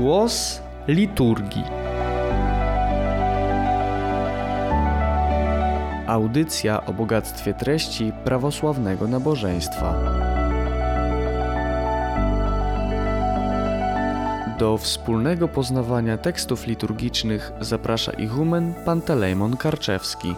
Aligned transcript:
Głos 0.00 0.60
liturgii. 0.88 1.64
Audycja 6.06 6.86
o 6.86 6.92
bogactwie 6.92 7.54
treści 7.54 8.12
prawosławnego 8.24 9.08
nabożeństwa. 9.08 9.94
Do 14.58 14.78
wspólnego 14.78 15.48
poznawania 15.48 16.18
tekstów 16.18 16.66
liturgicznych 16.66 17.52
zaprasza 17.60 18.12
ichumen 18.12 18.74
Pantelejmon 18.84 19.56
Karczewski. 19.56 20.34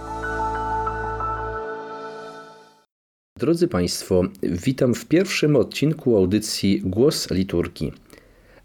Drodzy 3.38 3.69
Państwo, 3.69 4.23
witam 4.42 4.95
w 4.95 5.06
pierwszym 5.06 5.56
odcinku 5.56 6.16
audycji 6.16 6.80
Głos 6.80 7.30
Liturgii. 7.30 7.92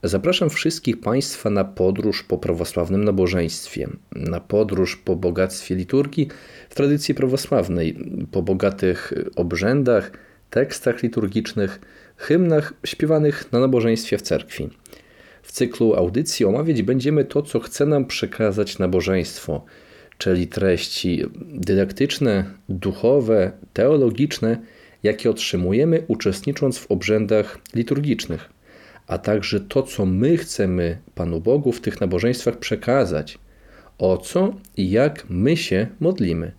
Zapraszam 0.03 0.49
wszystkich 0.49 0.99
Państwa 0.99 1.49
na 1.49 1.65
podróż 1.65 2.23
po 2.23 2.37
prawosławnym 2.37 3.03
nabożeństwie, 3.03 3.87
na 4.15 4.39
podróż 4.39 4.95
po 4.95 5.15
bogactwie 5.15 5.75
liturgii 5.75 6.27
w 6.69 6.75
tradycji 6.75 7.15
prawosławnej, 7.15 7.97
po 8.31 8.41
bogatych 8.41 9.13
obrzędach, 9.35 10.11
tekstach 10.49 11.03
liturgicznych, 11.03 11.79
hymnach 12.17 12.73
śpiewanych 12.85 13.51
na 13.51 13.59
nabożeństwie 13.59 14.17
w 14.17 14.21
cerkwi. 14.21 14.69
W 15.43 15.51
cyklu 15.51 15.95
audycji 15.95 16.45
omawiać 16.45 16.81
będziemy 16.81 17.25
to, 17.25 17.41
co 17.41 17.59
chce 17.59 17.85
nam 17.85 18.05
przekazać 18.05 18.79
nabożeństwo, 18.79 19.65
czyli 20.17 20.47
treści 20.47 21.23
dydaktyczne, 21.45 22.45
duchowe, 22.69 23.51
teologiczne, 23.73 24.57
jakie 25.03 25.29
otrzymujemy 25.29 26.03
uczestnicząc 26.07 26.77
w 26.77 26.91
obrzędach 26.91 27.59
liturgicznych, 27.75 28.56
a 29.07 29.17
także 29.17 29.59
to, 29.59 29.83
co 29.83 30.05
my 30.05 30.37
chcemy 30.37 30.97
Panu 31.15 31.41
Bogu 31.41 31.71
w 31.71 31.81
tych 31.81 32.01
nabożeństwach 32.01 32.57
przekazać, 32.57 33.39
o 33.97 34.17
co 34.17 34.53
i 34.77 34.91
jak 34.91 35.25
my 35.29 35.57
się 35.57 35.87
modlimy. 35.99 36.51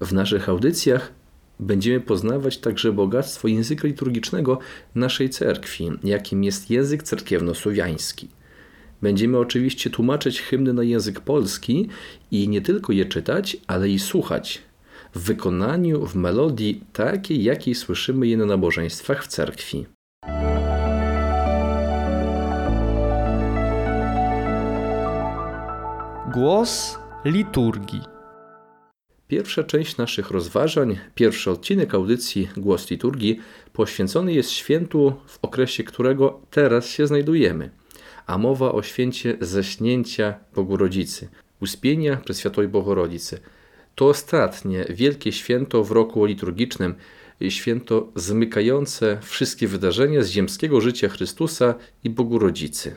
W 0.00 0.12
naszych 0.12 0.48
audycjach 0.48 1.12
będziemy 1.60 2.00
poznawać 2.00 2.58
także 2.58 2.92
bogactwo 2.92 3.48
języka 3.48 3.88
liturgicznego 3.88 4.58
naszej 4.94 5.30
cerkwi, 5.30 5.90
jakim 6.04 6.44
jest 6.44 6.70
język 6.70 7.02
cerkiewno-słowiański. 7.02 8.28
Będziemy 9.02 9.38
oczywiście 9.38 9.90
tłumaczyć 9.90 10.40
hymny 10.40 10.72
na 10.72 10.82
język 10.82 11.20
polski 11.20 11.88
i 12.30 12.48
nie 12.48 12.60
tylko 12.60 12.92
je 12.92 13.04
czytać, 13.04 13.56
ale 13.66 13.88
i 13.88 13.98
słuchać 13.98 14.62
w 15.14 15.20
wykonaniu, 15.20 16.06
w 16.06 16.14
melodii 16.14 16.84
takiej, 16.92 17.44
jakiej 17.44 17.74
słyszymy 17.74 18.26
je 18.26 18.36
na 18.36 18.46
nabożeństwach 18.46 19.24
w 19.24 19.26
cerkwi. 19.26 19.86
Głos 26.34 26.98
liturgii. 27.24 28.00
Pierwsza 29.28 29.64
część 29.64 29.96
naszych 29.96 30.30
rozważań, 30.30 30.98
pierwszy 31.14 31.50
odcinek 31.50 31.94
audycji 31.94 32.48
Głos 32.56 32.90
liturgii 32.90 33.40
poświęcony 33.72 34.32
jest 34.32 34.50
świętu, 34.50 35.12
w 35.26 35.38
okresie 35.42 35.84
którego 35.84 36.40
teraz 36.50 36.88
się 36.88 37.06
znajdujemy, 37.06 37.70
a 38.26 38.38
mowa 38.38 38.72
o 38.72 38.82
święcie 38.82 39.36
zaśnięcia 39.40 40.34
Bogurodzicy, 40.54 41.28
uspienia 41.60 42.16
przez 42.16 42.40
Światłej 42.40 42.68
To 43.94 44.06
ostatnie 44.06 44.84
wielkie 44.90 45.32
święto 45.32 45.84
w 45.84 45.90
roku 45.90 46.24
liturgicznym, 46.24 46.94
święto 47.48 48.08
zmykające 48.14 49.18
wszystkie 49.22 49.68
wydarzenia 49.68 50.22
z 50.22 50.28
ziemskiego 50.28 50.80
życia 50.80 51.08
Chrystusa 51.08 51.74
i 52.04 52.10
Bogu 52.10 52.38
Rodzicy. 52.38 52.96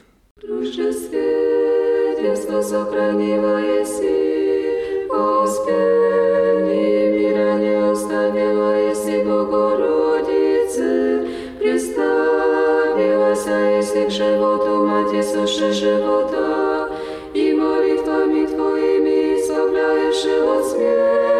Царство 2.21 2.61
сохранила 2.61 3.57
еси, 3.57 5.09
успели 5.09 7.17
мира 7.17 7.57
не 7.57 7.91
оставила 7.91 8.89
еси 8.89 9.23
Богородице, 9.25 11.27
приставилась 11.59 13.47
еси 13.47 14.05
к 14.05 14.11
животу 14.11 14.85
Мати 14.85 15.23
суши 15.23 15.73
живота, 15.73 16.91
и 17.33 17.53
молитвами 17.53 18.45
Твоими 18.45 19.39
избавляешь 19.39 20.25
от 20.25 20.65
смерти. 20.67 21.30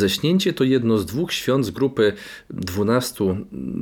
Zaśnięcie 0.00 0.52
to 0.52 0.64
jedno 0.64 0.98
z 0.98 1.06
dwóch 1.06 1.32
świąt 1.32 1.66
z 1.66 1.70
grupy 1.70 2.12
dwunastu 2.50 3.36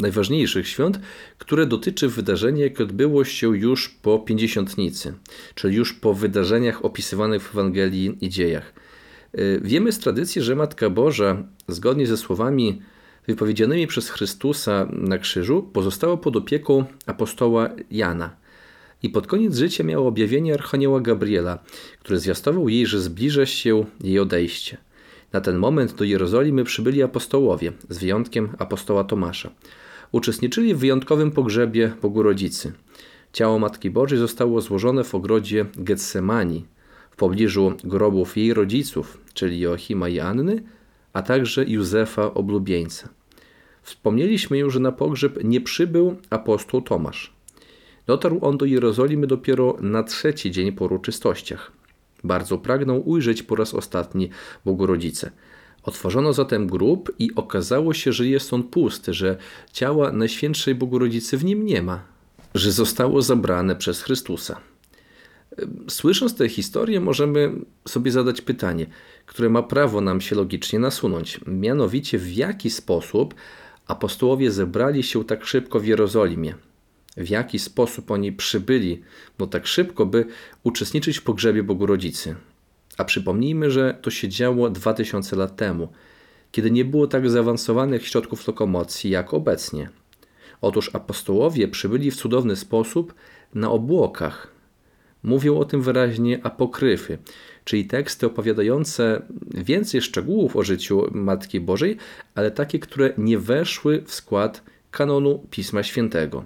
najważniejszych 0.05 0.69
świąt, 0.69 1.01
które 1.39 1.67
dotyczy 1.67 2.09
wydarzenia, 2.09 2.65
jakie 2.65 2.83
odbyło 2.83 3.25
się 3.25 3.56
już 3.56 3.89
po 3.89 4.19
Pięćdziesiątnicy, 4.19 5.15
czyli 5.55 5.77
już 5.77 5.93
po 5.93 6.15
wydarzeniach 6.15 6.84
opisywanych 6.84 7.43
w 7.43 7.55
Ewangelii 7.55 8.19
i 8.21 8.29
dziejach. 8.29 8.73
Y, 9.39 9.61
wiemy 9.65 9.93
z 9.93 9.99
tradycji, 9.99 10.43
że 10.43 10.56
Matka 10.56 10.91
Boża, 10.91 11.43
zgodnie 11.69 12.06
ze 12.06 12.17
słowami 12.17 12.83
wypowiedzianymi 13.27 13.87
przez 13.87 14.11
Chrystusa 14.11 14.89
na 14.93 15.19
krzyżu, 15.19 15.62
pozostała 15.73 16.17
pod 16.17 16.37
opieką 16.37 16.85
apostoła 17.06 17.71
Jana. 17.91 18.37
I 19.03 19.11
pod 19.11 19.27
koniec 19.27 19.56
życia 19.56 19.85
miała 19.85 20.06
objawienie 20.06 20.55
Archanioła 20.55 21.00
Gabriela, 21.00 21.59
który 22.00 22.19
zwiastował 22.19 22.69
jej, 22.69 22.87
że 22.87 23.00
zbliża 23.00 23.47
się 23.47 23.85
jej 24.00 24.19
odejście. 24.19 24.88
Na 25.33 25.41
ten 25.41 25.56
moment 25.56 25.94
do 25.94 26.05
Jerozolimy 26.05 26.65
przybyli 26.65 27.03
apostołowie, 27.03 27.72
z 27.89 27.99
wyjątkiem 27.99 28.49
apostoła 28.59 29.05
Tomasza. 29.05 29.50
Uczestniczyli 30.12 30.75
w 30.75 30.78
wyjątkowym 30.78 31.31
pogrzebie 31.31 31.93
Bogu 32.03 32.22
Rodzicy. 32.22 32.72
Ciało 33.33 33.59
Matki 33.59 33.91
Bożej 33.91 34.19
zostało 34.19 34.61
złożone 34.61 35.05
w 35.05 35.15
ogrodzie 35.15 35.67
Getsemani, 35.77 36.65
w 37.11 37.17
pobliżu 37.17 37.72
grobów 37.84 38.37
jej 38.37 38.55
rodziców, 38.55 39.19
czyli 39.34 39.61
Joachima 39.61 40.09
i 40.09 40.21
Anny, 40.21 40.62
a 41.12 41.22
także 41.22 41.65
Józefa 41.65 42.34
oblubieńca. 42.34 43.09
Wspomnieliśmy 43.83 44.59
już, 44.59 44.75
że 44.75 44.81
na 44.81 44.93
pogrzeb 44.93 45.44
nie 45.44 45.61
przybył 45.61 46.17
apostoł 46.31 46.83
Tomasz. 46.83 47.33
Dotarł 48.06 48.38
on 48.43 48.59
do 48.59 48.65
Jerozolimy 48.65 49.27
dopiero 49.27 49.77
na 49.81 50.03
trzeci 50.03 50.50
dzień 50.50 50.72
po 50.72 50.84
uroczystościach. 50.84 51.78
Bardzo 52.25 52.59
pragnął 52.59 53.09
ujrzeć 53.09 53.43
po 53.43 53.56
raz 53.56 53.75
ostatni 53.75 54.31
Bogorodzicę. 54.65 55.31
Otworzono 55.83 56.33
zatem 56.33 56.67
grób 56.67 57.12
i 57.19 57.34
okazało 57.34 57.95
się, 57.95 58.12
że 58.12 58.27
jest 58.27 58.53
on 58.53 58.62
pusty, 58.62 59.15
że 59.15 59.37
ciała 59.73 60.12
Najświętszej 60.12 60.75
Bogorodzicy 60.75 61.37
w 61.37 61.45
nim 61.45 61.67
nie 61.67 61.83
ma, 61.83 62.03
że 62.55 62.73
zostało 62.73 63.23
zabrane 63.23 63.77
przez 63.77 64.03
Chrystusa. 64.03 64.61
Słysząc 65.89 66.37
tę 66.37 66.49
historię, 66.49 67.01
możemy 67.01 67.53
sobie 67.89 68.11
zadać 68.12 68.41
pytanie, 68.41 68.87
które 69.27 69.49
ma 69.49 69.62
prawo 69.62 70.00
nam 70.00 70.21
się 70.21 70.37
logicznie 70.37 70.79
nasunąć. 70.79 71.41
Mianowicie, 71.47 72.19
w 72.19 72.33
jaki 72.33 72.71
sposób 72.71 73.35
apostołowie 73.87 74.50
zebrali 74.50 75.03
się 75.03 75.25
tak 75.25 75.45
szybko 75.45 75.81
w 75.81 75.87
Jerozolimie? 75.87 76.55
W 77.17 77.29
jaki 77.29 77.59
sposób 77.59 78.11
oni 78.11 78.33
przybyli, 78.33 79.03
bo 79.39 79.47
tak 79.47 79.67
szybko, 79.67 80.07
by 80.07 80.27
uczestniczyć 80.63 81.19
w 81.19 81.23
pogrzebie 81.23 81.63
Bogu 81.63 81.87
Rodzicy. 81.87 82.35
A 82.97 83.05
przypomnijmy, 83.05 83.71
że 83.71 83.99
to 84.03 84.11
się 84.11 84.29
działo 84.29 84.71
2000 84.71 85.37
lat 85.37 85.57
temu, 85.57 85.89
kiedy 86.53 86.71
nie 86.71 86.85
było 86.85 87.07
tak 87.07 87.31
zaawansowanych 87.31 88.07
środków 88.07 88.47
lokomocji 88.47 89.11
jak 89.11 89.35
obecnie. 89.35 89.91
Otóż 90.61 90.91
apostołowie 90.95 91.69
przybyli 91.69 92.11
w 92.11 92.17
cudowny 92.17 92.57
sposób 92.57 93.15
na 93.55 93.71
obłokach. 93.71 94.49
Mówią 95.23 95.59
o 95.59 95.65
tym 95.65 95.83
wyraźnie 95.83 96.41
apokryfy, 96.47 97.19
czyli 97.65 97.85
teksty 97.85 98.27
opowiadające 98.27 99.23
więcej 99.55 100.03
szczegółów 100.03 100.56
o 100.56 100.62
życiu 100.62 101.06
Matki 101.12 101.61
Bożej, 101.61 101.97
ale 102.35 102.50
takie, 102.50 102.79
które 102.79 103.12
nie 103.19 103.38
weszły 103.38 104.03
w 104.06 104.15
skład 104.15 104.62
kanonu 104.91 105.47
Pisma 105.50 105.82
Świętego. 105.82 106.44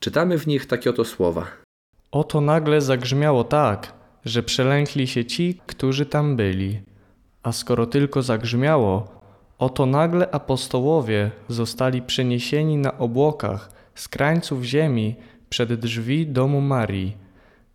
Czytamy 0.00 0.38
w 0.38 0.46
nich 0.46 0.66
takie 0.66 0.90
oto 0.90 1.04
słowa. 1.04 1.46
Oto 2.12 2.40
nagle 2.40 2.80
zagrzmiało 2.80 3.44
tak, 3.44 3.92
że 4.24 4.42
przelękli 4.42 5.06
się 5.06 5.24
ci, 5.24 5.60
którzy 5.66 6.06
tam 6.06 6.36
byli. 6.36 6.80
A 7.42 7.52
skoro 7.52 7.86
tylko 7.86 8.22
zagrzmiało, 8.22 9.08
oto 9.58 9.86
nagle 9.86 10.30
apostołowie 10.30 11.30
zostali 11.48 12.02
przeniesieni 12.02 12.76
na 12.76 12.98
obłokach 12.98 13.72
z 13.94 14.08
krańców 14.08 14.62
ziemi 14.62 15.14
przed 15.48 15.74
drzwi 15.74 16.26
domu 16.26 16.60
Marii. 16.60 17.16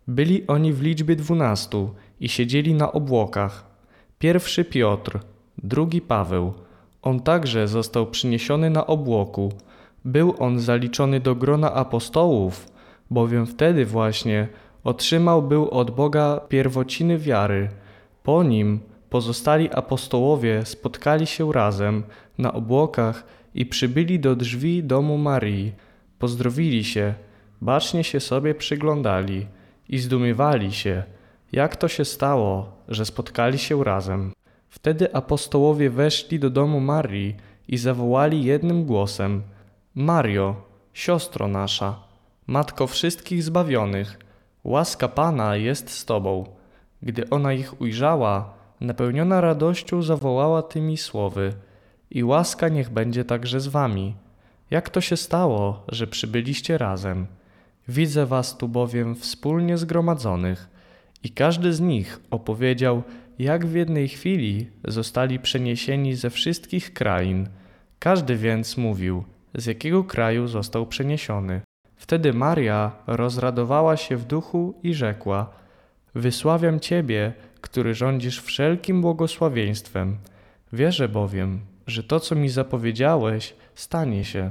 Byli 0.08 0.46
oni 0.46 0.72
w 0.72 0.82
liczbie 0.82 1.16
dwunastu 1.16 1.94
i 2.20 2.28
siedzieli 2.28 2.74
na 2.74 2.92
obłokach. 2.92 3.64
Pierwszy 4.18 4.64
Piotr, 4.64 5.20
drugi 5.58 6.00
Paweł. 6.00 6.52
On 7.02 7.20
także 7.20 7.68
został 7.68 8.06
przyniesiony 8.06 8.70
na 8.70 8.86
obłoku 8.86 9.52
był 10.04 10.34
on 10.38 10.58
zaliczony 10.60 11.20
do 11.20 11.34
grona 11.34 11.74
apostołów, 11.74 12.68
bowiem 13.10 13.46
wtedy 13.46 13.86
właśnie 13.86 14.48
otrzymał 14.84 15.42
był 15.42 15.70
od 15.70 15.90
Boga 15.90 16.40
pierwociny 16.48 17.18
wiary. 17.18 17.68
Po 18.22 18.42
nim 18.42 18.80
pozostali 19.10 19.70
apostołowie 19.72 20.64
spotkali 20.64 21.26
się 21.26 21.52
razem 21.52 22.02
na 22.38 22.52
obłokach 22.52 23.24
i 23.54 23.66
przybyli 23.66 24.20
do 24.20 24.36
drzwi 24.36 24.84
domu 24.84 25.18
Marii. 25.18 25.72
Pozdrowili 26.18 26.84
się, 26.84 27.14
bacznie 27.60 28.04
się 28.04 28.20
sobie 28.20 28.54
przyglądali 28.54 29.46
i 29.88 29.98
zdumiewali 29.98 30.72
się, 30.72 31.02
jak 31.52 31.76
to 31.76 31.88
się 31.88 32.04
stało, 32.04 32.72
że 32.88 33.04
spotkali 33.04 33.58
się 33.58 33.84
razem. 33.84 34.32
Wtedy 34.68 35.14
apostołowie 35.14 35.90
weszli 35.90 36.38
do 36.38 36.50
domu 36.50 36.80
Marii 36.80 37.36
i 37.68 37.76
zawołali 37.76 38.44
jednym 38.44 38.84
głosem: 38.84 39.42
Mario, 39.94 40.56
siostro 40.92 41.48
nasza, 41.48 42.00
matko 42.46 42.86
wszystkich 42.86 43.42
zbawionych, 43.42 44.18
łaska 44.64 45.08
Pana 45.08 45.56
jest 45.56 45.90
z 45.90 46.04
tobą. 46.04 46.44
Gdy 47.02 47.30
ona 47.30 47.52
ich 47.52 47.80
ujrzała, 47.80 48.54
napełniona 48.80 49.40
radością 49.40 50.02
zawołała 50.02 50.62
tymi 50.62 50.96
słowy: 50.96 51.52
I 52.10 52.24
łaska 52.24 52.68
niech 52.68 52.90
będzie 52.90 53.24
także 53.24 53.60
z 53.60 53.68
wami. 53.68 54.14
Jak 54.70 54.90
to 54.90 55.00
się 55.00 55.16
stało, 55.16 55.84
że 55.88 56.06
przybyliście 56.06 56.78
razem? 56.78 57.26
Widzę 57.88 58.26
was 58.26 58.56
tu 58.56 58.68
bowiem 58.68 59.14
wspólnie 59.14 59.78
zgromadzonych. 59.78 60.68
I 61.22 61.30
każdy 61.30 61.72
z 61.72 61.80
nich 61.80 62.20
opowiedział, 62.30 63.02
jak 63.38 63.66
w 63.66 63.74
jednej 63.74 64.08
chwili 64.08 64.70
zostali 64.84 65.38
przeniesieni 65.38 66.14
ze 66.14 66.30
wszystkich 66.30 66.92
krain. 66.92 67.48
Każdy 67.98 68.36
więc 68.36 68.76
mówił, 68.76 69.24
z 69.54 69.66
jakiego 69.66 70.04
kraju 70.04 70.46
został 70.46 70.86
przeniesiony. 70.86 71.60
Wtedy 71.96 72.32
Maria 72.32 72.92
rozradowała 73.06 73.96
się 73.96 74.16
w 74.16 74.24
duchu 74.24 74.74
i 74.82 74.94
rzekła: 74.94 75.50
Wysławiam 76.14 76.80
Ciebie, 76.80 77.32
który 77.60 77.94
rządzisz 77.94 78.42
wszelkim 78.42 79.00
błogosławieństwem. 79.00 80.16
Wierzę 80.72 81.08
bowiem, 81.08 81.60
że 81.86 82.02
to, 82.02 82.20
co 82.20 82.34
mi 82.34 82.48
zapowiedziałeś, 82.48 83.54
stanie 83.74 84.24
się. 84.24 84.50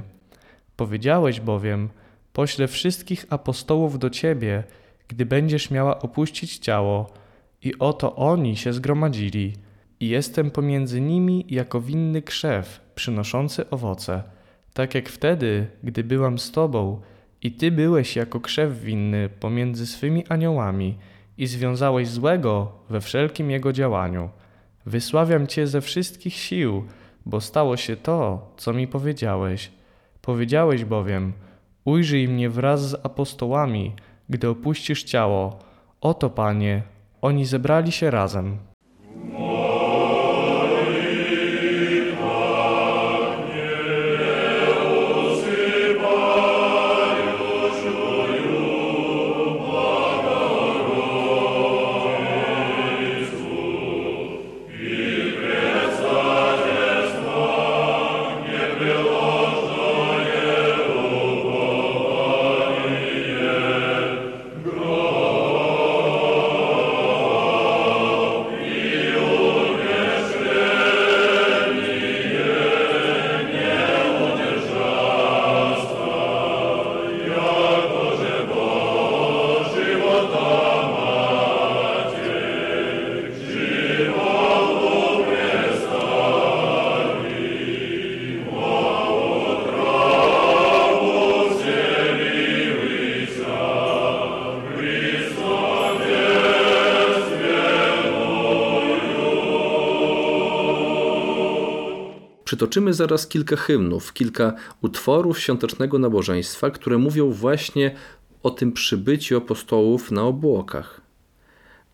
Powiedziałeś 0.76 1.40
bowiem: 1.40 1.88
Poślę 2.32 2.68
wszystkich 2.68 3.26
apostołów 3.30 3.98
do 3.98 4.10
Ciebie, 4.10 4.64
gdy 5.08 5.26
będziesz 5.26 5.70
miała 5.70 5.98
opuścić 5.98 6.58
ciało. 6.58 7.10
I 7.62 7.78
oto 7.78 8.16
oni 8.16 8.56
się 8.56 8.72
zgromadzili, 8.72 9.52
i 10.00 10.08
jestem 10.08 10.50
pomiędzy 10.50 11.00
nimi 11.00 11.46
jako 11.48 11.80
winny 11.80 12.22
krzew, 12.22 12.80
przynoszący 12.94 13.70
owoce. 13.70 14.22
Tak 14.74 14.94
jak 14.94 15.08
wtedy, 15.08 15.66
gdy 15.82 16.04
byłam 16.04 16.38
z 16.38 16.52
Tobą, 16.52 17.00
i 17.42 17.52
Ty 17.52 17.70
byłeś 17.70 18.16
jako 18.16 18.40
krzew 18.40 18.80
winny 18.80 19.28
pomiędzy 19.28 19.86
swymi 19.86 20.26
aniołami, 20.26 20.98
i 21.38 21.46
związałeś 21.46 22.08
złego 22.08 22.72
we 22.90 23.00
wszelkim 23.00 23.50
jego 23.50 23.72
działaniu. 23.72 24.30
Wysławiam 24.86 25.46
Cię 25.46 25.66
ze 25.66 25.80
wszystkich 25.80 26.34
sił, 26.34 26.84
bo 27.26 27.40
stało 27.40 27.76
się 27.76 27.96
to, 27.96 28.50
co 28.56 28.72
mi 28.72 28.88
powiedziałeś. 28.88 29.70
Powiedziałeś 30.22 30.84
bowiem: 30.84 31.32
Ujrzyj 31.84 32.28
mnie 32.28 32.50
wraz 32.50 32.88
z 32.88 32.94
apostołami, 32.94 33.92
gdy 34.28 34.48
opuścisz 34.48 35.04
ciało. 35.04 35.58
Oto, 36.00 36.30
Panie, 36.30 36.82
oni 37.20 37.46
zebrali 37.46 37.92
się 37.92 38.10
razem. 38.10 38.71
Przytoczymy 102.62 102.94
zaraz 102.94 103.26
kilka 103.26 103.56
hymnów, 103.56 104.12
kilka 104.12 104.54
utworów 104.82 105.40
świątecznego 105.40 105.98
nabożeństwa, 105.98 106.70
które 106.70 106.98
mówią 106.98 107.30
właśnie 107.30 107.94
o 108.42 108.50
tym 108.50 108.72
przybyciu 108.72 109.36
apostołów 109.36 110.10
na 110.10 110.22
obłokach. 110.22 111.00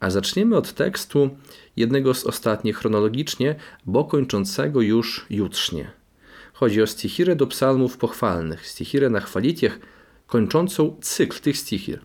A 0.01 0.11
zaczniemy 0.11 0.57
od 0.57 0.73
tekstu 0.73 1.31
jednego 1.77 2.15
z 2.15 2.25
ostatnich 2.25 2.77
chronologicznie, 2.77 3.55
bo 3.87 4.05
kończącego 4.05 4.81
już 4.81 5.27
jutrznie. 5.31 5.91
Chodzi 6.53 6.83
o 6.83 6.87
stichirę 6.87 7.37
do 7.37 7.47
psalmów 7.47 7.97
pochwalnych, 7.97 8.67
stichirę 8.67 9.11
na 9.11 9.21
chwalitiech, 9.21 9.81
kończącą 10.27 10.97
cykl 11.01 11.41
tych 11.41 11.57
stichir. 11.57 12.01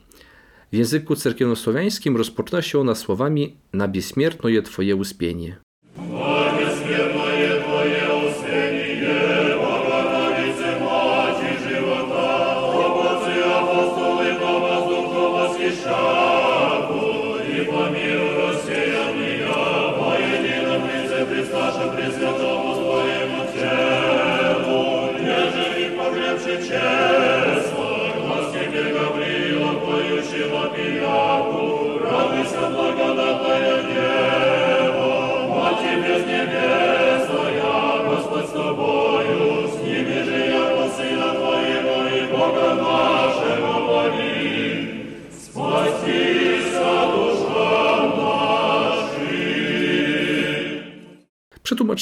W 0.71 0.75
języku 0.75 1.15
cerkiewnosłowiańskim 1.15 2.17
rozpoczyna 2.17 2.61
się 2.61 2.79
ona 2.79 2.95
słowami 2.95 3.55
na 3.73 3.87
biesmiertno 3.87 4.49
je 4.49 4.61
Twoje 4.61 4.95
uspienie. 4.95 5.57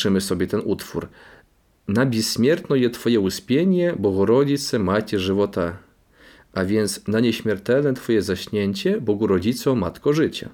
Przetłumaczymy 0.00 0.20
sobie 0.20 0.46
ten 0.46 0.60
utwór. 0.64 1.08
Na 1.88 2.06
безсмертно 2.06 2.76
je 2.76 2.90
Twoje 2.90 3.20
uspienie, 3.20 3.94
Bogorodice, 3.98 4.78
Macie 4.78 5.18
żywota, 5.18 5.78
a 6.52 6.64
więc 6.64 7.08
na 7.08 7.20
nieśmiertelne 7.20 7.94
Twoje 7.94 8.22
zaśnięcie, 8.22 9.00
Bogu 9.00 9.26
Rodzico, 9.26 9.74
Matko 9.74 10.12
życia. 10.12 10.50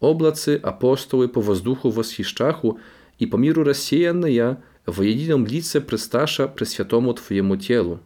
Oblacy, 0.00 0.60
apostoły 0.62 1.28
po 1.28 1.42
wozduchu 1.42 1.90
восхищachu 1.90 2.76
i 3.20 3.26
po 3.26 3.38
miru 3.38 3.64
rozsiejanne 3.64 4.56
w 4.86 5.02
jednym 5.02 5.46
lice 5.46 5.80
prestasza 5.80 6.48
preswiatomu 6.48 7.14
Twojemu 7.14 7.56
cielu. 7.56 7.98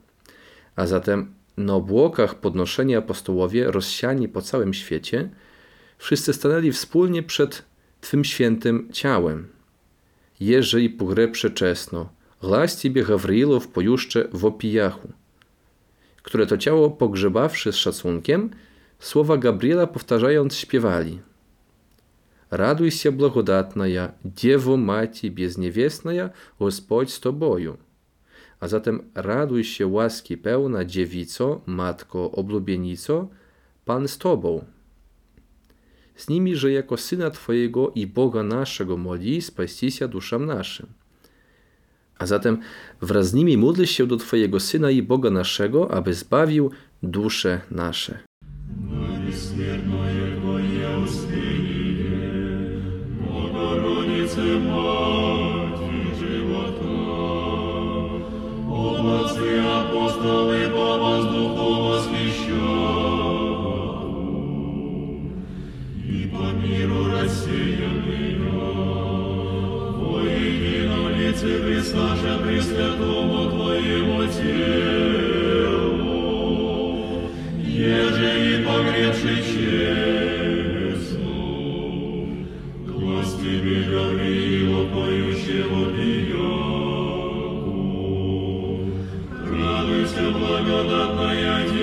A 0.77 0.87
zatem 0.87 1.35
na 1.57 1.75
obłokach 1.75 2.35
podnoszeni 2.35 2.97
apostołowie 2.97 3.71
rozsiani 3.71 4.29
po 4.29 4.43
całym 4.43 4.75
świecie, 4.75 5.29
wszyscy 5.99 6.33
stanęli 6.33 6.73
wspólnie 6.73 7.23
przed 7.23 7.63
Twym 8.01 8.25
świętym 8.25 8.89
ciałem. 8.93 9.57
Jeże 10.41 10.83
i 10.83 10.91
pogrebsze 10.91 11.51
czesno, 11.51 12.09
glaś 12.41 12.75
Ciebie 12.75 13.05
Gawryilów 13.05 13.69
pojuszcze 13.69 14.29
w 14.33 14.45
opijachu. 14.45 15.09
Które 16.23 16.47
to 16.47 16.59
ciało 16.59 16.91
pogrzebawszy 16.91 17.73
z 17.73 17.77
szacunkiem, 17.77 18.51
słowa 18.99 19.37
Gabriela 19.37 19.87
powtarzając 19.87 20.55
śpiewali. 20.55 21.21
Raduj 22.51 22.91
się 22.91 23.13
благодатная, 23.13 24.13
Dziewo 24.25 24.77
Mati 24.77 25.31
bezniewiestna, 25.31 26.31
Господź 26.59 27.13
z 27.13 27.21
Tobою. 27.21 27.77
A 28.61 28.69
zatem 28.69 29.11
raduj 29.15 29.65
się 29.65 29.87
łaski 29.87 30.37
pełna 30.37 30.85
dziewico, 30.85 31.61
matko, 31.67 32.31
oblubienico, 32.31 33.29
Pan 33.85 34.09
z 34.09 34.19
Tobą. 34.19 34.65
Z 36.21 36.29
nimi, 36.29 36.57
że 36.57 36.73
jako 36.73 36.97
Syna 36.97 37.31
Twojego 37.31 37.93
i 37.95 38.07
Boga 38.07 38.43
naszego 38.43 38.97
moli, 38.97 39.43
spaścisia 39.43 40.09
duszam 40.09 40.47
naszym. 40.47 40.87
A 42.19 42.27
zatem 42.27 42.59
wraz 43.03 43.29
z 43.29 43.35
nimi 43.35 43.57
módl 43.57 43.85
się 43.85 44.07
do 44.07 44.17
Twojego 44.17 44.61
Syna 44.61 44.91
i 44.91 45.03
Boga 45.03 45.31
naszego, 45.31 45.91
aby 45.91 46.15
zbawił 46.15 46.71
dusze 47.03 47.61
nasze. 47.71 48.19
Богородице, 53.21 54.45
Матерь 54.59 56.15
живота, 56.19 56.97
Облацы 58.69 59.49
апостолы 59.61 60.69
по 60.69 60.99
воздуху 60.99 61.80
лице 71.42 71.64
Христа 71.64 72.16
же 72.16 72.38
Пресвятому 72.40 73.50
Твоему 73.50 74.24
телу, 74.28 74.62
Еже 77.58 78.32
и 78.46 78.64
погребший 78.64 79.40
честно, 79.42 80.62
Глаз 82.86 83.30
тебе 83.36 83.78
Гавриила, 83.84 84.84
поющего 84.94 85.82
пияку. 85.96 86.52
Радуйся, 89.50 90.26
благодатная 90.32 91.58
Дева, 91.70 91.81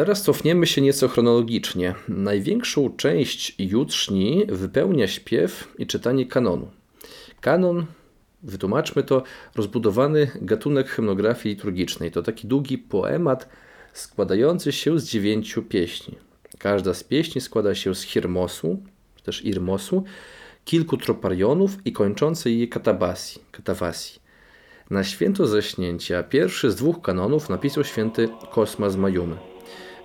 Teraz 0.00 0.22
cofniemy 0.22 0.66
się 0.66 0.80
nieco 0.80 1.08
chronologicznie. 1.08 1.94
Największą 2.08 2.96
część 2.96 3.54
jutrzni 3.58 4.46
wypełnia 4.48 5.08
śpiew 5.08 5.74
i 5.78 5.86
czytanie 5.86 6.26
kanonu. 6.26 6.70
Kanon, 7.40 7.86
wytłumaczmy 8.42 9.02
to, 9.02 9.22
rozbudowany 9.56 10.30
gatunek 10.42 10.88
hymnografii 10.88 11.54
liturgicznej. 11.54 12.10
To 12.10 12.22
taki 12.22 12.48
długi 12.48 12.78
poemat 12.78 13.48
składający 13.92 14.72
się 14.72 15.00
z 15.00 15.04
dziewięciu 15.04 15.62
pieśni. 15.62 16.14
Każda 16.58 16.94
z 16.94 17.04
pieśni 17.04 17.40
składa 17.40 17.74
się 17.74 17.94
z 17.94 18.02
hirmosu, 18.02 18.82
czy 19.16 19.22
też 19.22 19.44
irmosu, 19.44 20.04
kilku 20.64 20.96
troparionów 20.96 21.86
i 21.86 21.92
kończącej 21.92 22.58
je 22.58 22.68
katabasi, 22.68 23.40
katawasi. 23.52 24.20
Na 24.90 25.04
święto 25.04 25.46
zaśnięcia 25.46 26.22
pierwszy 26.22 26.70
z 26.70 26.76
dwóch 26.76 27.02
kanonów 27.02 27.48
napisał 27.48 27.84
święty 27.84 28.28
Kosma 28.50 28.90
z 28.90 28.96
Majumy. 28.96 29.49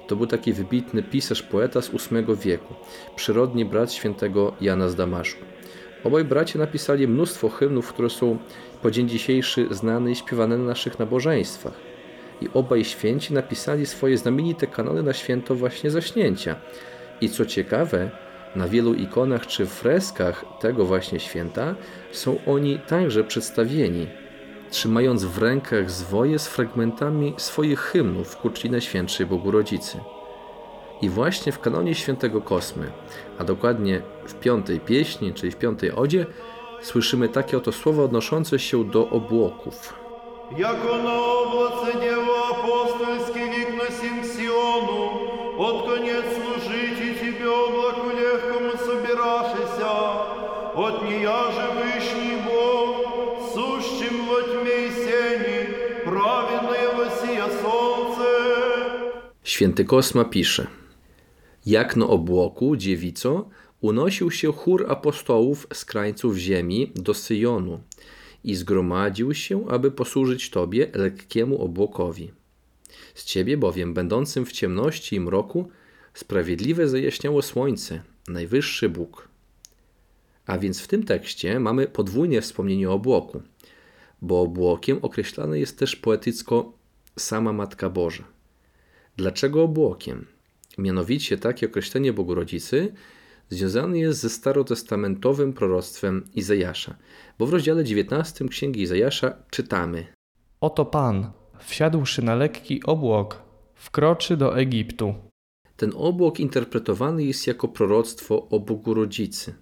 To 0.08 0.16
był 0.16 0.28
taki 0.28 0.54
wybitny 0.54 1.04
pisarz, 1.04 1.44
poeta 1.44 1.82
z 1.82 1.92
VIII 1.92 2.36
wieku, 2.36 2.74
przyrodni 3.16 3.66
brat 3.66 3.94
świętego 3.94 4.54
Jana 4.62 4.90
z 4.90 4.96
Damaszku. 4.96 5.46
Obaj 6.04 6.24
bracia 6.24 6.60
napisali 6.60 7.08
mnóstwo 7.08 7.50
hymnów, 7.50 7.94
które 7.94 8.10
są 8.10 8.38
po 8.82 8.92
dzień 8.92 9.10
dzisiejszy 9.10 9.68
znane 9.72 10.12
i 10.12 10.16
śpiewane 10.16 10.58
na 10.58 10.64
naszych 10.64 11.00
nabożeństwach. 11.00 11.74
I 12.42 12.48
obaj 12.54 12.86
święci 12.86 13.34
napisali 13.34 13.86
swoje 13.86 14.18
znamienite 14.18 14.68
kanony 14.68 15.04
na 15.04 15.14
święto 15.14 15.56
właśnie 15.56 15.92
zaśnięcia. 15.92 16.56
I 17.22 17.30
co 17.30 17.46
ciekawe, 17.46 18.12
na 18.56 18.68
wielu 18.68 18.94
ikonach 18.94 19.48
czy 19.48 19.66
freskach 19.66 20.46
tego 20.60 20.86
właśnie 20.86 21.20
święta 21.20 21.76
są 22.12 22.40
oni 22.46 22.80
także 22.80 23.24
przedstawieni, 23.24 24.08
trzymając 24.72 25.26
w 25.26 25.38
rękach 25.38 25.92
zwoje 25.92 26.40
z 26.40 26.48
fragmentami 26.48 27.34
swoich 27.38 27.80
hymnów 27.80 28.28
w 28.28 28.38
kurczlinę 28.38 28.82
Świętszej 28.82 29.26
Bogurodzicy. 29.26 30.00
I 31.02 31.10
właśnie 31.10 31.52
w 31.52 31.60
kanonie 31.60 31.96
Świętego 31.96 32.42
Kosmy, 32.42 32.92
a 33.40 33.44
dokładnie 33.44 34.02
w 34.26 34.34
piątej 34.34 34.80
pieśni, 34.80 35.34
czyli 35.34 35.52
w 35.52 35.56
piątej 35.56 35.92
odzie, 35.92 36.26
słyszymy 36.82 37.30
takie 37.30 37.58
oto 37.58 37.72
słowa 37.72 38.04
odnoszące 38.04 38.60
się 38.60 38.84
do 38.84 39.10
obłoków. 39.10 39.94
Jako 40.58 40.98
nowo 40.98 41.46
dzieło 42.02 42.48
apostolskie 42.52 43.65
Święty 59.56 59.86
Kosma 59.86 60.26
pisze: 60.26 60.68
Jak 61.66 61.96
na 61.96 62.08
obłoku, 62.08 62.76
dziewico, 62.76 63.50
unosił 63.82 64.32
się 64.32 64.52
chór 64.52 64.86
apostołów 64.90 65.68
z 65.74 65.86
krańców 65.86 66.38
ziemi 66.38 66.92
do 66.96 67.14
Syjonu 67.14 67.80
i 68.44 68.56
zgromadził 68.56 69.34
się, 69.34 69.68
aby 69.70 69.92
posłużyć 69.92 70.50
Tobie, 70.50 70.88
lekkiemu 70.94 71.62
obłokowi. 71.62 72.32
Z 73.14 73.24
Ciebie 73.24 73.58
bowiem, 73.58 73.94
będącym 73.94 74.46
w 74.46 74.52
ciemności 74.52 75.16
i 75.16 75.20
mroku, 75.20 75.70
sprawiedliwe 76.14 76.88
zajaśniało 76.88 77.42
słońce, 77.42 78.02
najwyższy 78.28 78.90
Bóg. 78.90 79.28
A 80.46 80.58
więc 80.58 80.82
w 80.82 80.88
tym 80.88 81.04
tekście 81.04 81.60
mamy 81.60 81.88
podwójne 81.88 82.42
wspomnienie 82.42 82.90
o 82.90 82.94
obłoku, 82.94 83.42
bo 84.22 84.42
obłokiem 84.42 85.00
określane 85.02 85.60
jest 85.60 85.80
też 85.80 85.96
poetycko 85.96 86.74
sama 87.18 87.54
Matka 87.54 87.90
Boża. 87.90 88.35
Dlaczego 89.18 89.64
obłokiem? 89.64 90.26
Mianowicie 90.78 91.38
takie 91.38 91.66
określenie 91.66 92.14
Bogorodzicy 92.14 92.94
związane 93.50 94.00
jest 94.00 94.20
ze 94.20 94.30
starotestamentowym 94.30 95.54
proroctwem 95.54 96.26
Izajasza, 96.36 96.96
bo 97.40 97.46
w 97.46 97.54
rozdziale 97.54 97.84
19 97.84 98.46
Księgi 98.50 98.82
Izajasza 98.82 99.34
czytamy 99.50 100.08
Oto 100.62 100.86
Pan, 100.86 101.32
wsiadłszy 101.60 102.22
na 102.22 102.36
lekki 102.36 102.84
obłok, 102.84 103.42
wkroczy 103.76 104.38
do 104.38 104.58
Egiptu. 104.58 105.16
Ten 105.78 105.92
obłok 105.96 106.40
interpretowany 106.40 107.24
jest 107.24 107.48
jako 107.48 107.68
proroctwo 107.68 108.48
o 108.50 108.60
Bogu 108.60 108.94
Rodzicy. 108.94 109.54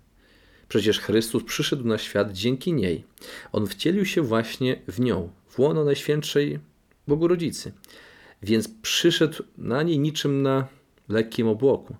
Przecież 0.67 0.99
Chrystus 0.99 1.43
przyszedł 1.43 1.87
na 1.87 1.97
świat 1.97 2.31
dzięki 2.31 2.73
niej. 2.73 3.03
On 3.51 3.67
wcielił 3.67 4.05
się 4.05 4.21
właśnie 4.21 4.81
w 4.87 4.99
nią, 4.99 5.29
w 5.47 5.59
łono 5.59 5.83
Najświętszej 5.83 6.59
Bogu 7.07 7.27
Rodzicy. 7.27 7.71
Więc 8.43 8.67
przyszedł 8.81 9.43
na 9.57 9.83
niej 9.83 9.99
niczym 9.99 10.41
na 10.41 10.67
lekkim 11.09 11.47
obłoku. 11.47 11.95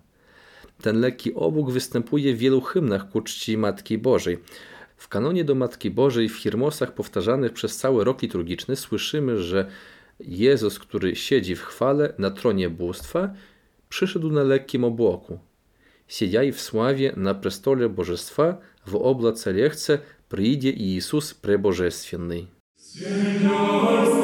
Ten 0.82 1.00
lekki 1.00 1.34
obłok 1.34 1.70
występuje 1.70 2.34
w 2.34 2.38
wielu 2.38 2.60
hymnach 2.60 3.10
ku 3.10 3.20
czci 3.20 3.58
Matki 3.58 3.98
Bożej. 3.98 4.38
W 4.96 5.08
kanonie 5.08 5.44
do 5.44 5.54
Matki 5.54 5.90
Bożej 5.90 6.28
w 6.28 6.36
Hirmosach 6.36 6.94
powtarzanych 6.94 7.52
przez 7.52 7.76
cały 7.76 8.04
rok 8.04 8.22
liturgiczny 8.22 8.76
słyszymy, 8.76 9.42
że 9.42 9.70
Jezus, 10.20 10.78
który 10.78 11.16
siedzi 11.16 11.56
w 11.56 11.62
chwale 11.62 12.14
na 12.18 12.30
tronie 12.30 12.70
bóstwa, 12.70 13.34
przyszedł 13.88 14.30
na 14.30 14.42
lekkim 14.42 14.84
obłoku. 14.84 15.38
Siedziaj 16.08 16.52
w 16.52 16.60
sławie 16.60 17.12
na 17.16 17.34
prestole 17.34 17.88
Bożestwa, 17.88 18.58
w 18.86 18.94
oblace 18.94 19.52
lechce 19.52 19.98
przyjdzie 20.28 20.70
Jezus 20.70 21.34
prebożestwienny. 21.34 22.46
Głos 23.42 24.23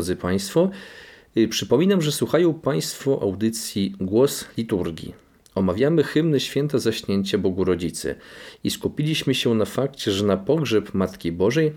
Drodzy 0.00 0.16
Państwo, 0.16 0.70
Y, 1.36 1.48
Przypominam, 1.48 2.02
że 2.02 2.12
słuchają 2.12 2.54
Państwo 2.54 3.22
audycji 3.22 3.94
Głos 4.00 4.44
Liturgii. 4.56 5.14
Omawiamy 5.54 6.02
hymny 6.02 6.40
święta 6.40 6.78
zaśnięcia 6.78 7.38
Bogu 7.38 7.64
Rodzicy 7.64 8.14
i 8.64 8.70
skupiliśmy 8.70 9.34
się 9.34 9.54
na 9.54 9.64
fakcie, 9.64 10.12
że 10.12 10.26
na 10.26 10.36
pogrzeb 10.36 10.94
Matki 10.94 11.32
Bożej 11.32 11.72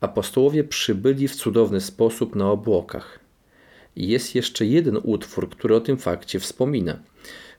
apostołowie 0.00 0.64
przybyli 0.64 1.28
w 1.28 1.36
cudowny 1.36 1.80
sposób 1.80 2.36
na 2.36 2.50
obłokach. 2.50 3.18
Jest 3.96 4.34
jeszcze 4.34 4.66
jeden 4.66 4.98
utwór, 5.02 5.50
który 5.50 5.76
o 5.76 5.80
tym 5.80 5.96
fakcie 5.96 6.40
wspomina. 6.40 6.98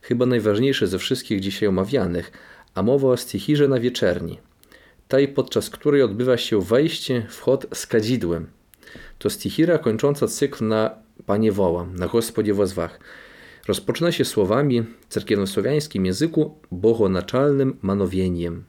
Chyba 0.01 0.25
najważniejszy 0.25 0.88
ze 0.88 1.00
wszystkich 1.00 1.39
dzisiaj 1.39 1.69
omawianych, 1.69 2.31
a 2.75 2.84
mowa 2.84 3.07
o 3.07 3.17
stichirze 3.17 3.67
na 3.67 3.79
wieczerni. 3.79 4.39
Tej, 5.07 5.27
podczas 5.27 5.69
której 5.69 6.01
odbywa 6.01 6.38
się 6.38 6.62
wejście, 6.62 7.25
wchod 7.29 7.65
z 7.74 7.88
kadzidłem. 7.88 8.48
To 9.17 9.29
stichira 9.29 9.77
kończąca 9.77 10.27
cykl 10.27 10.67
na 10.67 10.91
Panie 11.25 11.51
wołam, 11.51 11.95
na 11.95 12.07
Gospodzie 12.07 12.53
wozwach. 12.53 13.00
Rozpoczyna 13.67 14.12
się 14.12 14.25
słowami 14.25 14.81
w 14.81 15.07
cerkiewnosłowiańskim 15.07 16.05
języku 16.05 16.60
bogonaczalnym 16.72 17.77
manowieniem. 17.81 18.63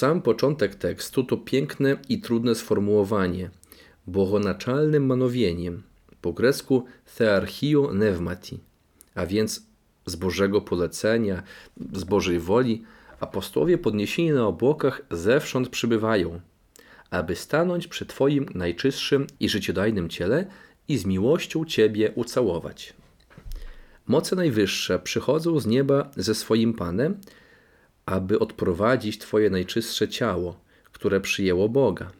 Sam 0.00 0.22
początek 0.22 0.74
tekstu 0.74 1.24
to 1.24 1.36
piękne 1.36 1.96
i 2.08 2.20
trudne 2.20 2.54
sformułowanie. 2.54 3.50
Bogonaczalnym 4.06 5.06
manowieniem, 5.06 5.82
po 6.20 6.32
grecku 6.32 6.84
thearchio 7.16 7.88
pneumati, 7.88 8.60
a 9.14 9.26
więc 9.26 9.62
z 10.06 10.16
Bożego 10.16 10.60
polecenia, 10.60 11.42
z 11.92 12.04
Bożej 12.04 12.38
woli, 12.40 12.82
apostołowie 13.20 13.78
podniesieni 13.78 14.30
na 14.30 14.46
obłokach 14.46 15.02
zewsząd 15.10 15.68
przybywają, 15.68 16.40
aby 17.10 17.36
stanąć 17.36 17.88
przy 17.88 18.06
Twoim 18.06 18.46
najczystszym 18.54 19.26
i 19.40 19.48
życiodajnym 19.48 20.08
ciele 20.08 20.46
i 20.88 20.98
z 20.98 21.04
miłością 21.04 21.64
Ciebie 21.64 22.12
ucałować. 22.14 22.94
Moce 24.06 24.36
najwyższe 24.36 24.98
przychodzą 24.98 25.60
z 25.60 25.66
nieba 25.66 26.10
ze 26.16 26.34
swoim 26.34 26.74
Panem, 26.74 27.20
aby 28.10 28.38
odprowadzić 28.38 29.18
Twoje 29.18 29.50
najczystsze 29.50 30.08
ciało, 30.08 30.60
które 30.92 31.20
przyjęło 31.20 31.68
Boga. 31.68 32.12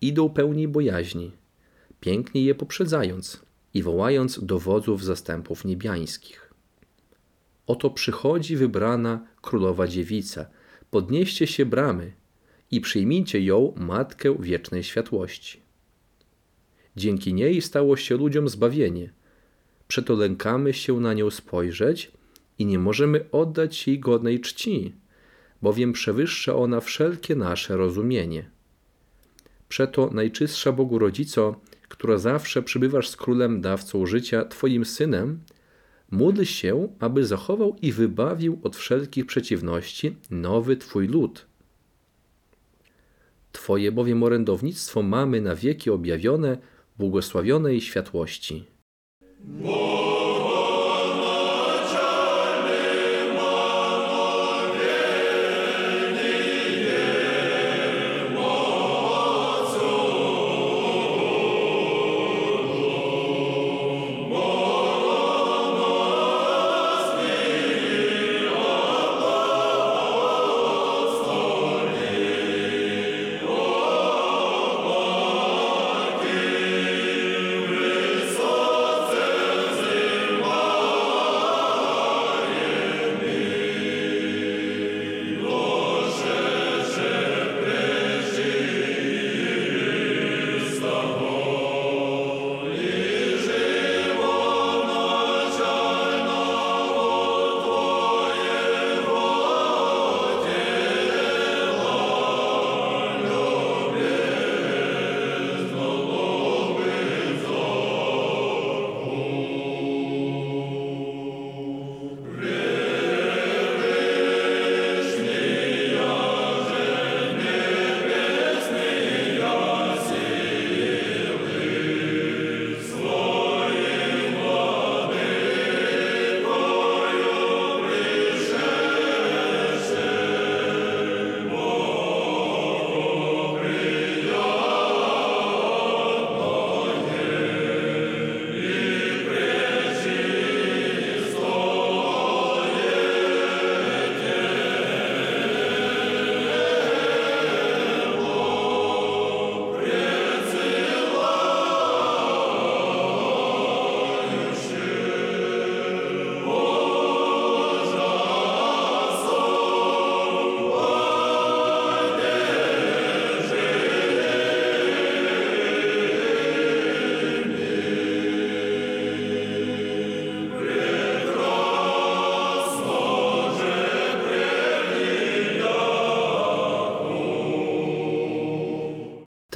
Idą 0.00 0.28
pełni 0.28 0.68
bojaźni, 0.68 1.32
pięknie 2.00 2.42
je 2.44 2.54
poprzedzając 2.54 3.42
i 3.74 3.82
wołając 3.82 4.44
do 4.44 4.58
wodzów 4.58 5.04
zastępów 5.04 5.64
niebiańskich. 5.64 6.54
Oto 7.66 7.90
przychodzi 7.90 8.56
wybrana 8.56 9.26
królowa 9.42 9.86
dziewica, 9.88 10.46
podnieście 10.90 11.46
się 11.46 11.66
bramy 11.66 12.12
i 12.70 12.80
przyjmijcie 12.80 13.40
ją, 13.40 13.74
matkę 13.76 14.36
wiecznej 14.40 14.84
światłości. 14.84 15.60
Dzięki 16.96 17.34
niej 17.34 17.62
stało 17.62 17.96
się 17.96 18.16
ludziom 18.16 18.48
zbawienie. 18.48 19.12
Przeto 19.88 20.14
lękamy 20.14 20.74
się 20.74 21.00
na 21.00 21.14
nią 21.14 21.30
spojrzeć 21.30 22.12
i 22.58 22.66
nie 22.66 22.78
możemy 22.78 23.30
oddać 23.32 23.86
jej 23.86 24.00
godnej 24.00 24.40
czci, 24.40 24.94
bowiem 25.62 25.92
przewyższa 25.92 26.56
ona 26.56 26.80
wszelkie 26.80 27.36
nasze 27.36 27.76
rozumienie. 27.76 28.50
Przeto 29.68 30.10
najczystsza 30.12 30.72
Bogu 30.72 30.98
Rodzico, 30.98 31.60
która 31.88 32.18
zawsze 32.18 32.62
przybywasz 32.62 33.08
z 33.08 33.16
królem 33.16 33.60
dawcą 33.60 34.06
życia, 34.06 34.44
Twoim 34.44 34.84
synem, 34.84 35.40
módl 36.10 36.44
się, 36.44 36.88
aby 37.00 37.26
zachował 37.26 37.76
i 37.82 37.92
wybawił 37.92 38.60
od 38.62 38.76
wszelkich 38.76 39.26
przeciwności 39.26 40.16
nowy 40.30 40.76
Twój 40.76 41.08
lud. 41.08 41.46
Twoje 43.52 43.92
bowiem 43.92 44.22
orędownictwo 44.22 45.02
mamy 45.02 45.40
na 45.40 45.54
wieki 45.54 45.90
objawione 45.90 46.58
błogosławionej 46.98 47.80
światłości. 47.80 48.64
Hristos, 49.62 50.05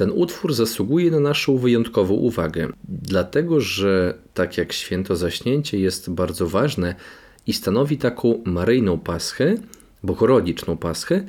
Ten 0.01 0.11
utwór 0.11 0.53
zasługuje 0.53 1.11
na 1.11 1.19
naszą 1.19 1.57
wyjątkową 1.57 2.13
uwagę, 2.13 2.67
dlatego 2.83 3.59
że 3.59 4.13
tak 4.33 4.57
jak 4.57 4.73
święto 4.73 5.15
zaśnięcie 5.15 5.79
jest 5.79 6.09
bardzo 6.09 6.47
ważne 6.47 6.95
i 7.47 7.53
stanowi 7.53 7.97
taką 7.97 8.41
maryjną 8.45 8.99
paschę, 8.99 9.55
bogorodiczną 10.03 10.77
paschę, 10.77 11.23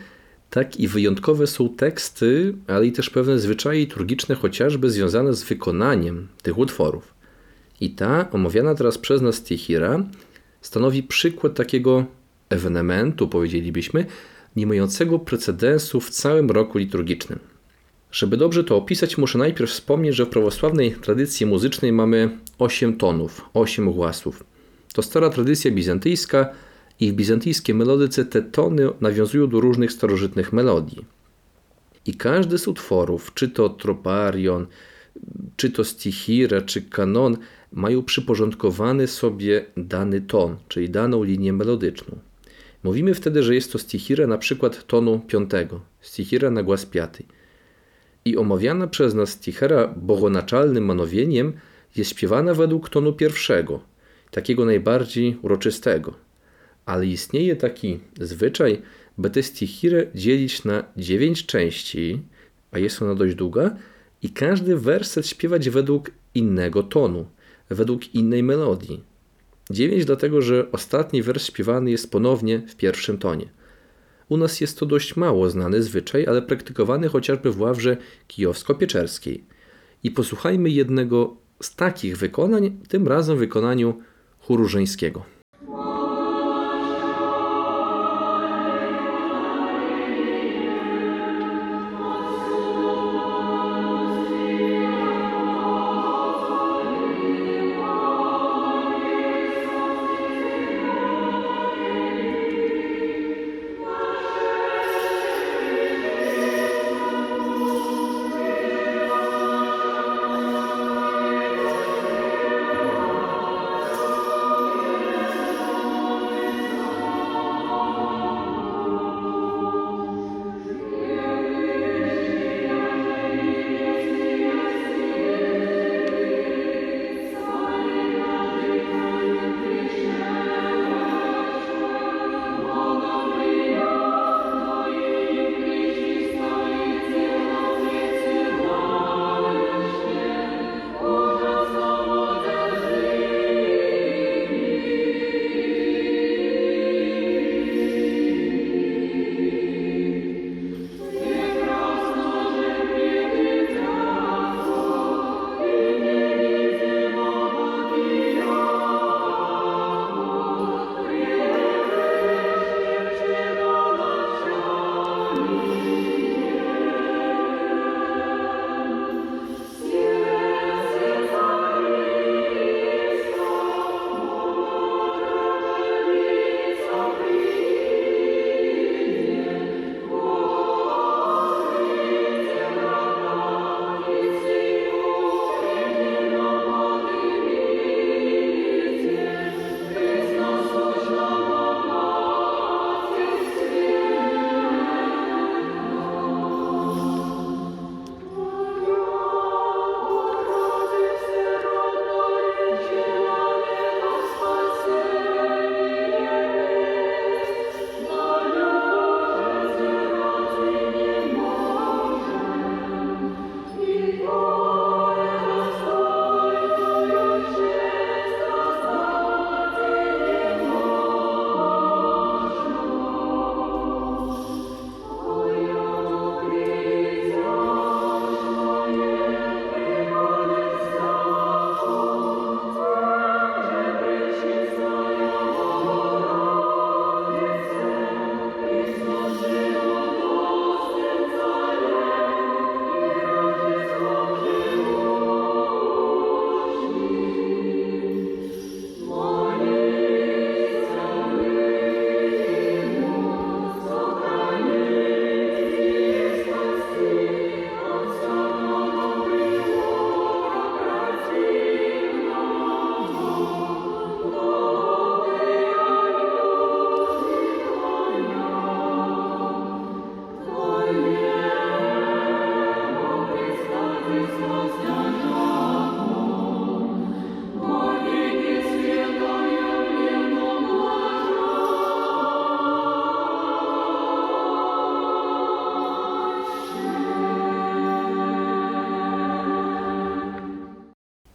tak 0.50 0.76
i 0.76 0.88
wyjątkowe 0.88 1.46
są 1.46 1.68
teksty, 1.68 2.54
ale 2.66 2.87
i 2.87 2.92
też 2.92 3.11
pewne 3.11 3.38
zwyczaje 3.38 3.80
liturgiczne, 3.80 4.35
chociażby 4.35 4.90
związane 4.90 5.35
z 5.35 5.42
wykonaniem 5.42 6.28
tych 6.42 6.58
utworów. 6.58 7.14
I 7.80 7.90
ta 7.90 8.30
omawiana 8.30 8.74
teraz 8.74 8.98
przez 8.98 9.22
nas 9.22 9.35
stichira 9.35 10.04
stanowi 10.61 11.02
przykład 11.02 11.54
takiego 11.54 12.04
ewenementu, 12.48 13.28
powiedzielibyśmy, 13.28 14.06
nie 14.56 14.66
mającego 14.66 15.18
precedensu 15.18 16.00
w 16.00 16.11
całym 16.11 16.50
roku 16.50 16.78
liturgicznym. 16.78 17.52
Żeby 18.12 18.37
dobrze 18.37 18.64
to 18.64 18.77
opisać, 18.77 19.18
muszę 19.18 19.38
najpierw 19.38 19.70
wspomnieć, 19.70 20.16
że 20.16 20.27
w 20.27 20.29
prawosławnej 20.29 20.92
tradycji 20.92 21.46
muzycznej 21.46 21.92
mamy 21.92 22.38
8 22.59 22.96
tonów, 22.96 23.44
8 23.55 23.92
głasów. 23.92 24.44
To 24.94 25.03
stara 25.03 25.31
tradycja 25.31 25.70
bizantyjska 25.70 26.48
i 27.01 27.12
w 27.12 27.14
bizantyjskiej 27.14 27.75
melodyce 27.75 28.25
te 28.25 28.42
tony 28.42 28.88
nawiązują 29.01 29.48
do 29.48 29.61
różnych 29.61 29.92
starożytnych 29.92 30.53
melodii. 30.53 31.05
I 32.07 32.14
każdy 32.14 32.59
z 32.59 32.68
utworów, 32.68 33.35
czy 33.35 33.48
to 33.48 33.68
troparion, 33.68 34.66
czy 35.57 35.70
to 35.70 35.85
stichira, 35.85 36.62
czy 36.62 36.83
kanon, 36.83 37.37
mają 37.72 38.03
przyporządkowany 38.03 39.07
sobie 39.07 39.66
dany 39.77 40.20
ton, 40.20 40.57
czyli 40.68 40.90
daną 40.90 41.22
linię 41.22 41.53
melodyczną. 41.53 42.18
Mówimy 42.85 43.14
wtedy, 43.14 43.42
że 43.42 43.55
jest 43.55 43.72
to 43.72 43.79
stichira 43.79 44.27
na 44.27 44.38
przykład 44.38 44.87
tonu 44.87 45.20
piątego, 45.27 45.81
stichira 46.01 46.51
na 46.51 46.62
głaz 46.62 46.87
piąty. 46.87 47.25
I 48.24 48.37
omawiana 48.37 48.87
przez 48.87 49.14
nas 49.14 49.30
stichera 49.30 49.88
bogonaczalnym 49.88 50.85
manowieniem 50.85 51.52
jest 51.96 52.11
śpiewana 52.11 52.54
według 52.54 52.88
tonu 52.88 53.12
pierwszego, 53.12 53.80
takiego 54.30 54.64
najbardziej 54.64 55.38
uroczystego. 55.42 56.14
Ale 56.87 57.06
istnieje 57.06 57.56
taki 57.56 58.00
zwyczaj, 58.20 58.82
by 59.18 59.30
tę 59.30 59.42
stichirę 59.42 60.06
dzielić 60.14 60.64
na 60.64 60.85
dziewięć 60.96 61.46
części, 61.46 62.22
a 62.70 62.78
jest 62.78 63.02
ona 63.02 63.14
dość 63.14 63.35
długa, 63.35 63.76
i 64.22 64.30
każdy 64.30 64.76
werset 64.76 65.26
śpiewać 65.26 65.70
według 65.70 66.11
innego 66.35 66.82
tonu, 66.82 67.26
według 67.70 68.14
innej 68.14 68.42
melodii. 68.42 69.04
Dziewięć 69.70 70.04
dlatego, 70.04 70.42
że 70.42 70.72
ostatni 70.72 71.22
wers 71.22 71.46
śpiewany 71.46 71.90
jest 71.90 72.11
ponownie 72.11 72.62
w 72.68 72.76
pierwszym 72.76 73.18
tonie. 73.18 73.46
U 74.33 74.37
nas 74.37 74.61
jest 74.61 74.79
to 74.79 74.87
dość 74.87 75.16
mało 75.16 75.51
znany 75.51 75.83
zwyczaj, 75.83 76.27
ale 76.27 76.42
praktykowany 76.42 77.09
chociażby 77.09 77.53
w 77.53 77.61
ławrze 77.61 77.97
kijowsko-pieczerskiej. 78.29 79.45
I 80.03 80.11
posłuchajmy 80.11 80.71
jednego 80.71 81.37
z 81.62 81.75
takich 81.75 82.16
wykonań, 82.16 82.79
tym 82.88 83.09
razem 83.09 83.37
w 83.37 83.38
wykonaniu 83.38 83.95
chóru 84.38 84.68
żeńskiego. 84.68 85.25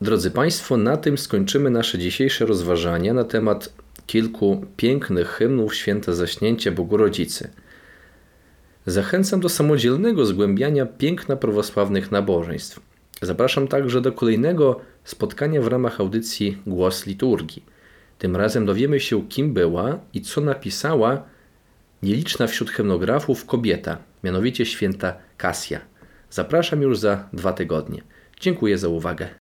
Drodzy 0.08 0.32
Państwo, 0.32 0.78
na 0.78 0.98
tym 0.98 1.18
skończymy 1.18 1.70
nasze 1.70 1.98
dzisiejsze 1.98 2.46
rozważania 2.46 3.14
na 3.14 3.24
temat 3.24 3.74
kilku 4.06 4.66
pięknych 4.78 5.28
hymnów 5.28 5.76
święta 5.76 6.14
zaśnięcia 6.14 6.72
Bogu 6.72 6.98
Rodzicy. 6.98 7.50
Zachęcam 8.86 9.40
do 9.40 9.50
samodzielnego 9.50 10.26
zgłębiania 10.26 10.86
piękna 10.86 11.36
prawosławnych 11.36 12.12
nabożeństw. 12.12 12.80
Zapraszam 13.22 13.68
także 13.68 14.02
do 14.02 14.12
kolejnego 14.12 14.82
spotkania 15.04 15.62
w 15.62 15.68
ramach 15.68 16.00
audycji 16.00 16.58
Głos 16.68 17.06
Liturgii. 17.06 17.66
Tym 18.20 18.36
razem 18.36 18.66
dowiemy 18.66 19.00
się, 19.00 19.28
kim 19.28 19.54
była 19.54 20.00
i 20.14 20.22
co 20.22 20.42
napisała 20.42 21.24
nieliczna 22.04 22.48
wśród 22.48 22.70
hymnografów 22.70 23.46
kobieta, 23.46 23.98
mianowicie 24.24 24.66
święta 24.66 25.14
Kasja. 25.38 25.80
Zapraszam 26.30 26.82
już 26.82 27.00
za 27.00 27.30
dwa 27.34 27.54
tygodnie. 27.54 28.02
Dziękuję 28.40 28.78
za 28.78 28.88
uwagę. 28.88 29.47